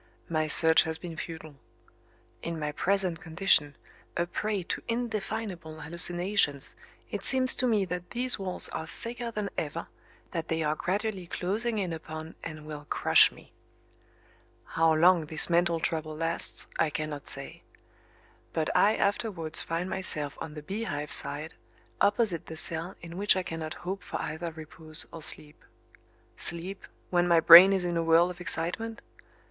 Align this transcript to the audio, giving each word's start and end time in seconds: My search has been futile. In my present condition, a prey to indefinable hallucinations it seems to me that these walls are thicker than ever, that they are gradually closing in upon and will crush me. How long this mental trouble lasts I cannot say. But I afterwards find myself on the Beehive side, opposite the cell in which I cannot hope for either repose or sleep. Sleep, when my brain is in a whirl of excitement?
My 0.29 0.47
search 0.47 0.81
has 0.81 0.97
been 0.97 1.15
futile. 1.15 1.57
In 2.41 2.57
my 2.59 2.71
present 2.71 3.19
condition, 3.21 3.75
a 4.17 4.25
prey 4.25 4.63
to 4.63 4.81
indefinable 4.87 5.79
hallucinations 5.81 6.75
it 7.11 7.23
seems 7.23 7.53
to 7.53 7.67
me 7.67 7.85
that 7.85 8.09
these 8.09 8.39
walls 8.39 8.67
are 8.69 8.87
thicker 8.87 9.29
than 9.29 9.51
ever, 9.59 9.85
that 10.31 10.47
they 10.47 10.63
are 10.63 10.73
gradually 10.73 11.27
closing 11.27 11.77
in 11.77 11.93
upon 11.93 12.33
and 12.43 12.65
will 12.65 12.87
crush 12.89 13.31
me. 13.31 13.53
How 14.73 14.91
long 14.95 15.27
this 15.27 15.51
mental 15.51 15.79
trouble 15.79 16.17
lasts 16.17 16.65
I 16.79 16.89
cannot 16.89 17.27
say. 17.27 17.61
But 18.53 18.75
I 18.75 18.95
afterwards 18.95 19.61
find 19.61 19.87
myself 19.87 20.35
on 20.41 20.55
the 20.55 20.63
Beehive 20.63 21.11
side, 21.11 21.53
opposite 22.01 22.47
the 22.47 22.57
cell 22.57 22.95
in 23.03 23.17
which 23.17 23.35
I 23.35 23.43
cannot 23.43 23.75
hope 23.85 24.01
for 24.01 24.19
either 24.19 24.49
repose 24.51 25.05
or 25.13 25.21
sleep. 25.21 25.63
Sleep, 26.37 26.87
when 27.11 27.27
my 27.27 27.39
brain 27.39 27.71
is 27.71 27.85
in 27.85 27.95
a 27.97 28.01
whirl 28.03 28.31
of 28.31 28.41
excitement? 28.41 29.03